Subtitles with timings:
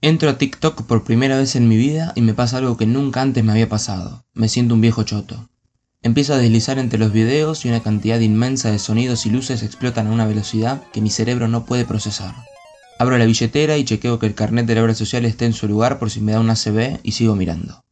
[0.00, 3.20] Entro a TikTok por primera vez en mi vida y me pasa algo que nunca
[3.20, 4.24] antes me había pasado.
[4.32, 5.48] Me siento un viejo choto.
[6.02, 10.06] Empiezo a deslizar entre los videos y una cantidad inmensa de sonidos y luces explotan
[10.06, 12.32] a una velocidad que mi cerebro no puede procesar.
[13.00, 15.66] Abro la billetera y chequeo que el carnet de la obra social esté en su
[15.66, 17.84] lugar por si me da una CB y sigo mirando.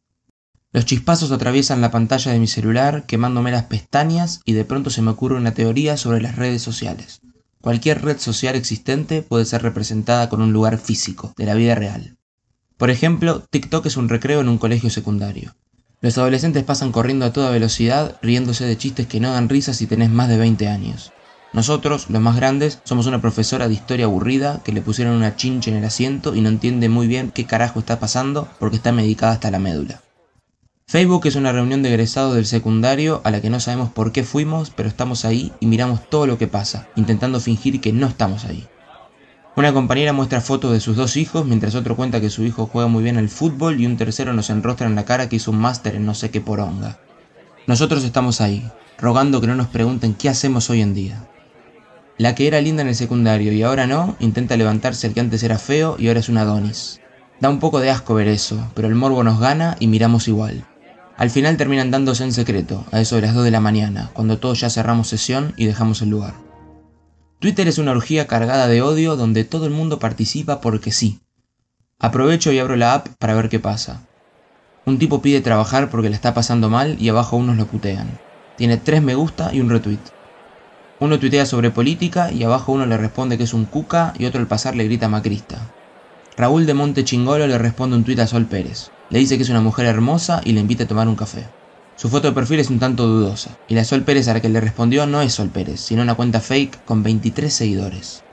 [0.71, 5.01] Los chispazos atraviesan la pantalla de mi celular quemándome las pestañas y de pronto se
[5.01, 7.19] me ocurre una teoría sobre las redes sociales.
[7.67, 12.15] Cualquier red social existente puede ser representada con un lugar físico, de la vida real.
[12.77, 15.53] Por ejemplo, TikTok es un recreo en un colegio secundario.
[15.99, 19.85] Los adolescentes pasan corriendo a toda velocidad, riéndose de chistes que no dan risa si
[19.85, 21.11] tenés más de 20 años.
[21.51, 25.69] Nosotros, los más grandes, somos una profesora de historia aburrida que le pusieron una chincha
[25.69, 29.33] en el asiento y no entiende muy bien qué carajo está pasando porque está medicada
[29.33, 30.01] hasta la médula.
[30.89, 34.23] Facebook es una reunión de egresados del secundario a la que no sabemos por qué
[34.23, 38.45] fuimos, pero estamos ahí y miramos todo lo que pasa, intentando fingir que no estamos
[38.45, 38.65] ahí.
[39.57, 42.87] Una compañera muestra fotos de sus dos hijos, mientras otro cuenta que su hijo juega
[42.87, 45.59] muy bien al fútbol y un tercero nos enrostra en la cara que hizo un
[45.59, 46.99] máster en no sé qué poronga.
[47.65, 48.65] Nosotros estamos ahí,
[48.97, 51.27] rogando que no nos pregunten qué hacemos hoy en día.
[52.17, 55.43] La que era linda en el secundario y ahora no, intenta levantarse el que antes
[55.43, 57.01] era feo y ahora es un Adonis.
[57.41, 60.65] Da un poco de asco ver eso, pero el morbo nos gana y miramos igual.
[61.17, 64.37] Al final terminan dándose en secreto, a eso de las 2 de la mañana, cuando
[64.37, 66.35] todos ya cerramos sesión y dejamos el lugar.
[67.39, 71.19] Twitter es una orgía cargada de odio donde todo el mundo participa porque sí.
[71.97, 74.05] Aprovecho y abro la app para ver qué pasa.
[74.85, 78.19] Un tipo pide trabajar porque le está pasando mal y abajo unos lo putean.
[78.55, 79.99] Tiene 3 me gusta y un retweet.
[80.99, 84.39] Uno tuitea sobre política y abajo uno le responde que es un cuca y otro
[84.39, 85.73] al pasar le grita macrista.
[86.37, 88.91] Raúl de Monte Chingolo le responde un tuit a Sol Pérez.
[89.09, 91.45] Le dice que es una mujer hermosa y le invita a tomar un café.
[91.95, 94.49] Su foto de perfil es un tanto dudosa, y la Sol Pérez a la que
[94.49, 98.23] le respondió no es Sol Pérez, sino una cuenta fake con 23 seguidores.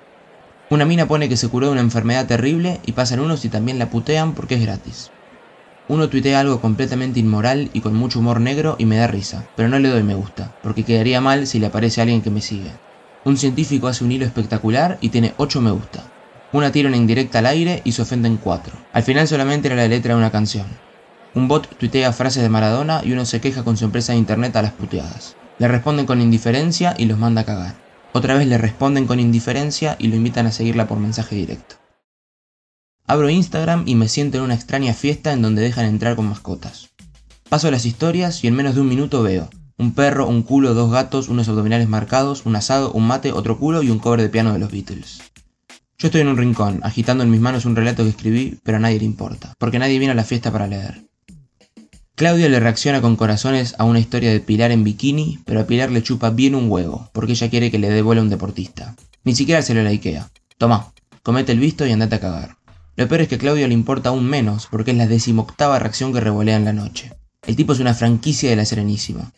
[0.70, 3.78] Una mina pone que se curó de una enfermedad terrible y pasan unos y también
[3.78, 5.11] la putean porque es gratis.
[5.89, 9.69] Uno tuitea algo completamente inmoral y con mucho humor negro y me da risa, pero
[9.69, 12.72] no le doy me gusta, porque quedaría mal si le aparece alguien que me sigue.
[13.25, 16.13] Un científico hace un hilo espectacular y tiene 8 me gusta.
[16.54, 18.76] Una tira una indirecta al aire y se ofenden cuatro.
[18.92, 20.69] Al final solamente era la letra de una canción.
[21.34, 24.54] Un bot tuitea frases de Maradona y uno se queja con su empresa de internet
[24.54, 25.34] a las puteadas.
[25.59, 27.75] Le responden con indiferencia y los manda a cagar.
[28.12, 31.75] Otra vez le responden con indiferencia y lo invitan a seguirla por mensaje directo.
[33.04, 36.91] Abro Instagram y me siento en una extraña fiesta en donde dejan entrar con mascotas.
[37.48, 40.93] Paso las historias y en menos de un minuto veo un perro, un culo, dos
[40.93, 44.53] gatos, unos abdominales marcados, un asado, un mate, otro culo y un cover de piano
[44.53, 45.19] de los Beatles.
[46.04, 48.81] Yo estoy en un rincón, agitando en mis manos un relato que escribí, pero a
[48.81, 51.06] nadie le importa, porque nadie viene a la fiesta para leer.
[52.15, 55.91] Claudia le reacciona con corazones a una historia de Pilar en bikini, pero a Pilar
[55.91, 58.94] le chupa bien un huevo, porque ella quiere que le dé a un deportista.
[59.25, 60.31] Ni siquiera se lo likea.
[60.59, 62.59] Toma, comete el visto y andate a cagar.
[62.97, 66.12] Lo peor es que a Claudia le importa aún menos, porque es la decimoctava reacción
[66.12, 67.14] que revolea en la noche.
[67.47, 69.32] El tipo es una franquicia de la Serenísima.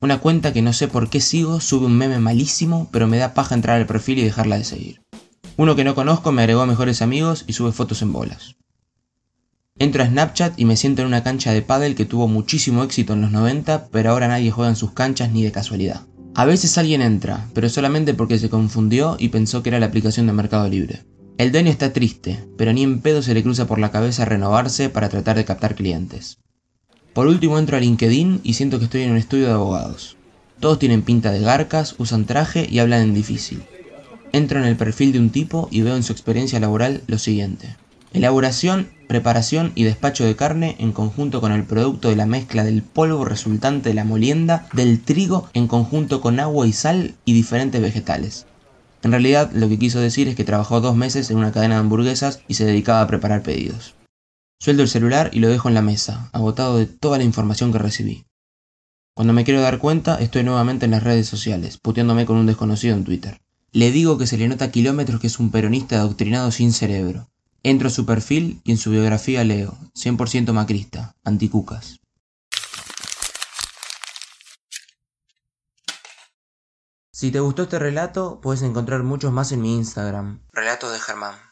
[0.00, 3.34] Una cuenta que no sé por qué sigo sube un meme malísimo, pero me da
[3.34, 5.07] paja entrar al perfil y dejarla de seguir.
[5.58, 8.54] Uno que no conozco me agregó mejores amigos y sube fotos en bolas.
[9.76, 13.14] Entro a Snapchat y me siento en una cancha de pádel que tuvo muchísimo éxito
[13.14, 16.06] en los 90, pero ahora nadie juega en sus canchas ni de casualidad.
[16.36, 20.28] A veces alguien entra, pero solamente porque se confundió y pensó que era la aplicación
[20.28, 21.02] de Mercado Libre.
[21.38, 24.90] El dueño está triste, pero ni en pedo se le cruza por la cabeza renovarse
[24.90, 26.38] para tratar de captar clientes.
[27.14, 30.16] Por último entro a LinkedIn y siento que estoy en un estudio de abogados.
[30.60, 33.64] Todos tienen pinta de garcas, usan traje y hablan en difícil.
[34.32, 37.76] Entro en el perfil de un tipo y veo en su experiencia laboral lo siguiente.
[38.12, 42.82] Elaboración, preparación y despacho de carne en conjunto con el producto de la mezcla del
[42.82, 47.80] polvo resultante de la molienda del trigo en conjunto con agua y sal y diferentes
[47.80, 48.46] vegetales.
[49.02, 51.80] En realidad lo que quiso decir es que trabajó dos meses en una cadena de
[51.80, 53.94] hamburguesas y se dedicaba a preparar pedidos.
[54.60, 57.78] Sueldo el celular y lo dejo en la mesa, agotado de toda la información que
[57.78, 58.24] recibí.
[59.14, 62.96] Cuando me quiero dar cuenta, estoy nuevamente en las redes sociales, puteándome con un desconocido
[62.96, 63.40] en Twitter.
[63.78, 67.28] Le digo que se le nota kilómetros que es un peronista adoctrinado sin cerebro.
[67.62, 72.00] Entro a su perfil y en su biografía leo, 100% macrista, anticucas.
[77.12, 81.47] Si te gustó este relato, puedes encontrar muchos más en mi Instagram, Relatos de Germán.